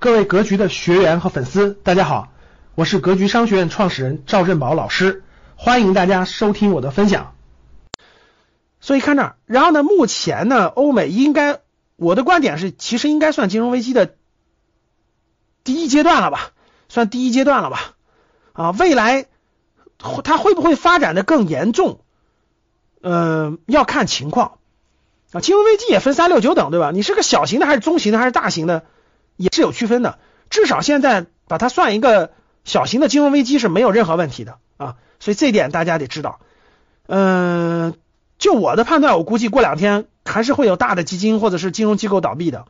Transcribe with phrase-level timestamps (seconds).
[0.00, 2.28] 各位格局的学员和粉丝，大家好，
[2.76, 5.24] 我是格局商学院创始人赵振宝老师，
[5.56, 7.34] 欢迎大家收听我的分享。
[8.78, 11.62] 所以看这儿，然后呢，目前呢，欧美应该，
[11.96, 14.14] 我的观点是，其实应该算金融危机的
[15.64, 16.52] 第一阶段了吧，
[16.88, 17.96] 算第一阶段了吧。
[18.52, 19.26] 啊，未来
[19.98, 22.02] 它会不会发展的更严重？
[23.02, 24.58] 嗯，要看情况。
[25.32, 26.92] 啊，金融危机也分三六九等，对吧？
[26.92, 28.86] 你是个小型的还是中型的还是大型的？
[29.38, 30.18] 也是有区分的，
[30.50, 32.32] 至少现在把它算一个
[32.64, 36.40] 小型的金融危机是没有任何问题的啊，所以这一点大家得知道。
[37.06, 37.94] 嗯，
[38.38, 42.66] 就我的判断，我估计过两天还是会有大的基金或者是金融机构倒闭的。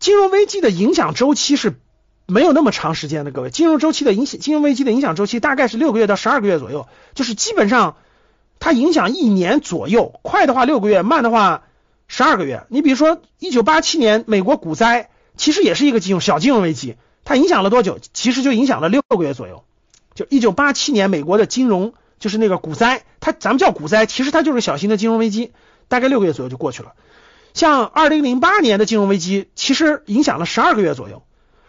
[0.00, 1.78] 金融危机的影响周期是
[2.26, 7.96] 没有那么长时间的，各位，金融周期的影响，金融危机的影响周期大概是六个月到十二个月左右，就是基本上
[8.58, 11.64] 它影响一年左右，快的话六个月，慢的话
[12.08, 12.64] 十二个月。
[12.68, 15.10] 你比如说一九八七年美国股灾。
[15.36, 17.98] 其实也是一个金融小金融危机，它影响了多久？
[18.12, 19.64] 其实就影响了六个月左右。
[20.14, 25.52] 就一九八七年美国的金融就是那个股灾，它咱们叫股灾，其实它就是小型的金融危机，
[25.88, 26.92] 大概六个月左右就过去了。
[27.52, 31.24] 像二零零八年的金融危机，其实影响了十二个月左右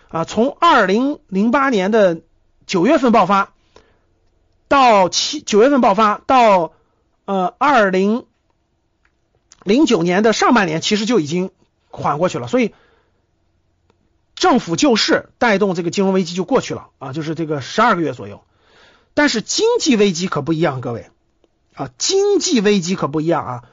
[0.09, 2.21] 啊，从二零零八年的
[2.67, 3.51] 九月份爆发
[4.67, 6.73] 到七九月份爆发到
[7.25, 8.25] 呃二零
[9.63, 11.49] 零九年的上半年，其实就已经
[11.89, 12.73] 缓过去了，所以。
[14.45, 18.43] 政府救市带动这个金融危机就过去了啊，就是这个十二个月左右。
[19.15, 21.09] 但是经济危机可不一样，各位
[21.73, 23.63] 啊，经济危机可不一样啊。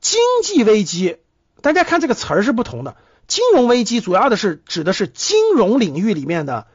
[0.00, 1.16] 经济危机，
[1.62, 2.96] 大家看这个词儿是不同的。
[3.26, 6.68] 金融危机主要的是指的是金融领域里面的，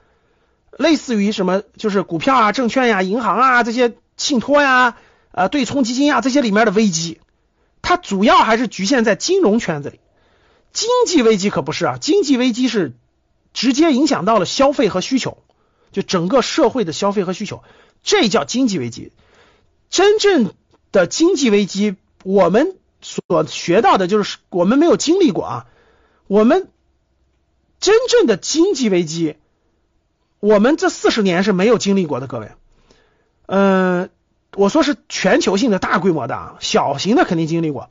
[0.78, 4.98] 类似于什么，就是股票啊、证券呀、银行啊这些信托呀、
[5.32, 7.22] 呃对冲基金啊这些里面的危机，
[7.82, 10.02] 它主要还是局限在金融圈子里。
[10.74, 12.92] 经济危机可不是啊，经济危机是。
[13.56, 15.40] 直接影响到了消费和需求，
[15.94, 17.64] 就整个社会的消费和需求，
[18.04, 19.14] 这叫经济危机。
[19.90, 20.54] 真正
[20.92, 25.66] 的经济危机，我们所学到的就是我们没有经历过啊。
[26.28, 26.68] 我们
[27.80, 29.38] 真正的经济危机，
[30.42, 32.52] 我们这四十年是没有经历过的，各位。
[33.46, 34.10] 嗯，
[34.56, 37.90] 我说是全球性的大规模的啊，小型的肯定经历过。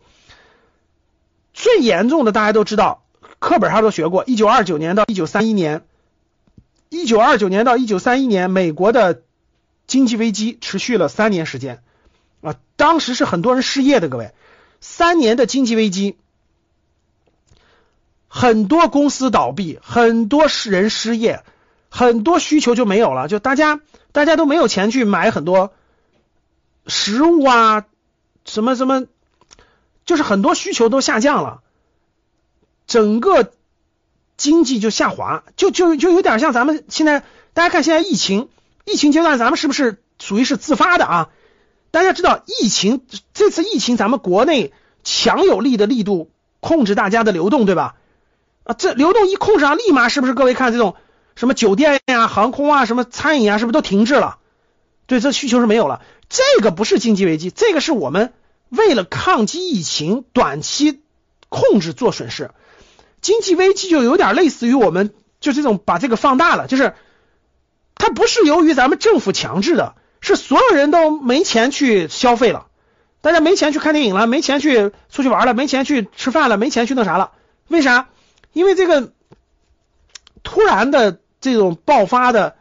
[1.54, 3.03] 最严重的大家都知道。
[3.38, 5.84] 课本上都学过，一九二九年到一九三一年，
[6.88, 9.22] 一九二九年到一九三一年，美国的
[9.86, 11.82] 经济危机持续了三年时间
[12.40, 14.32] 啊，当时是很多人失业的，各位，
[14.80, 16.16] 三年的经济危机，
[18.28, 21.42] 很多公司倒闭，很多人失业，
[21.90, 23.80] 很多需求就没有了，就大家
[24.12, 25.74] 大家都没有钱去买很多
[26.86, 27.84] 食物啊，
[28.44, 29.06] 什么什么，
[30.06, 31.60] 就是很多需求都下降了。
[32.94, 33.50] 整个
[34.36, 38.48] 经济就下滑，就就就有点像咱们现在，大家看现在疫情，
[38.84, 41.28] 疫情阶段咱们是不是属于是自发的啊？
[41.90, 44.72] 大家知道疫情这次疫情，咱们国内
[45.02, 47.96] 强有力的力度控制大家的流动，对吧？
[48.62, 50.94] 啊，这流动一控制上，立马是不是各位看这种
[51.34, 54.38] 什么酒店呀、航空啊、什么餐饮啊，是不是都停滞了？
[55.08, 56.00] 对，这需求是没有了。
[56.28, 58.32] 这个不是经济危机，这个是我们
[58.68, 61.00] 为了抗击疫情，短期
[61.48, 62.52] 控制做损失。
[63.24, 66.92] 经济危机就有点类似于我们就这种把这个放大了，就是
[67.94, 72.66] 它不是由于咱们政府强制的，是所有人都没钱去消费了，
[73.22, 77.32] 大家没钱去看电影了，没钱去出去玩了，没钱去吃饭了，没钱去那啥了？
[77.68, 78.10] 为啥？
[78.52, 79.10] 因为这个
[80.42, 82.56] 突然的这种爆发的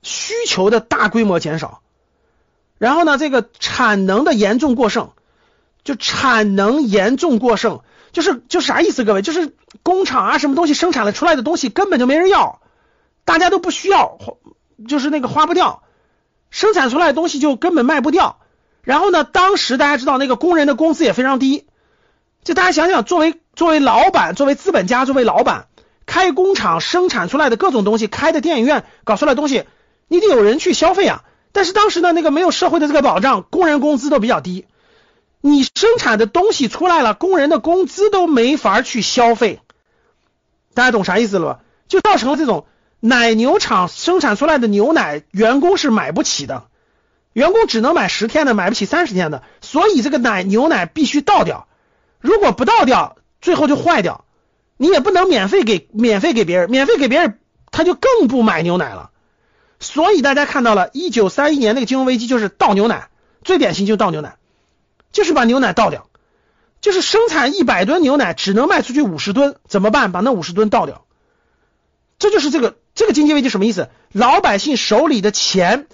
[0.00, 1.82] 需求的大规模减少，
[2.78, 5.10] 然后呢，这个产能的严重过剩，
[5.84, 7.82] 就产能严重过剩。
[8.16, 12.62] 就是就啥意思，各位，就是工厂啊，什么东西生产了出来的东西根本就没人要，
[13.26, 14.16] 大家都不需要，
[14.88, 15.82] 就是那个花不掉，
[16.48, 18.38] 生产出来的东西就根本卖不掉。
[18.80, 21.66] 然后呢，当时大家知道那个工人的工资也非常低，
[22.42, 25.66] 就大家想想，作为作为老板，作为资本家，作为老板，
[26.06, 29.64] 开工厂生产出来的各种东西，开的电影院搞出来的东西，
[30.08, 31.22] 你得有人去消费啊。
[31.52, 34.64] 但是当时呢，那个没有社会的这个保障，工人工资都比较低。
[35.46, 39.60] 你生产的东西出来了，工人的工资都没法去消费，
[40.74, 41.60] 大家懂啥意思了吧？
[41.86, 42.66] 就造成了这种
[42.98, 46.64] 奶牛场生产出来的牛奶，员工是买不起的，
[47.32, 51.68] 员工只能买十天的，买不起三十天的，所以这个奶牛奶必须倒掉，
[52.18, 54.24] 如果不倒掉，最后就坏掉，
[54.76, 57.38] 你也不能免费给免费给别人，免费给别人
[57.70, 59.10] 他就更不买牛奶了，
[59.78, 63.10] 所以大家看到了，一九三一年那个金融危机就是倒牛奶，
[63.44, 64.38] 最典型就倒牛奶。
[65.12, 66.08] 就是把牛奶倒掉，
[66.80, 70.12] 就是生产一百吨牛奶只能卖出去五十吨，怎么办？
[70.12, 71.06] 把那五十吨倒掉，
[72.18, 73.88] 这就是这个这个经济危机什么意思？
[74.12, 75.86] 老百姓手里的钱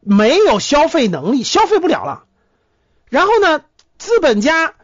[0.00, 2.24] 没有消费能力，消费不了了。
[3.08, 3.62] 然后呢，
[3.98, 4.74] 资本家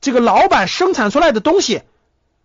[0.00, 1.82] 这个老板生产出来的东西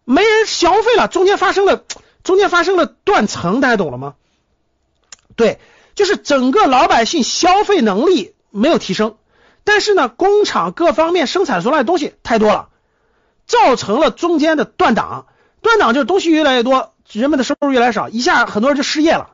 [0.04, 1.84] 没人消费了，中间发生了
[2.24, 4.16] 中间发生了断层，大家懂了吗？
[5.36, 5.60] 对，
[5.96, 9.16] 就是整个老百姓消费能力没有提升，
[9.72, 12.70] 但是呢，工厂各方面生产出来的东西太多了，
[13.46, 15.28] 造成了中间的断档。
[15.62, 19.30] 断档就是东西越来越多，人们的收入越来越少，一下很多人就失业了。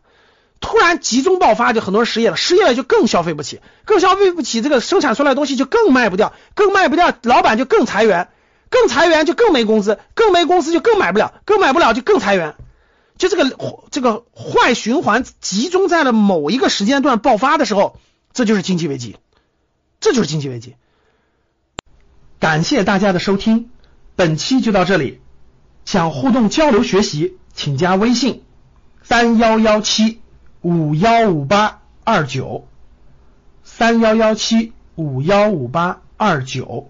[0.60, 8.28] 突然集中爆发，就很多人失业了，失业了就更消费不起，更消费不起，这个生产出来的东西就更卖不掉，更卖不掉，老板就更裁员，
[8.70, 12.56] 更裁员就更没工资，更没工资就更买不了，更买不了就更裁员。
[13.18, 13.50] 就这个
[13.90, 17.98] 这个坏循环集中在了某一个时间段爆发的时候，
[18.34, 19.16] 这就是经济危机，
[20.00, 20.76] 这就是经济危机。
[22.40, 23.70] 感谢大家的收听，
[24.16, 25.22] 本期就到这里。
[25.86, 28.44] 想互动交流学习，请加微信
[29.04, 30.20] 三幺幺七
[30.62, 32.68] 五幺五八二九
[33.64, 36.90] 三幺幺七五幺五八二九，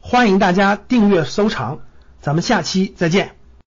[0.00, 1.80] 欢迎大家订阅收藏，
[2.20, 3.39] 咱们下期再见。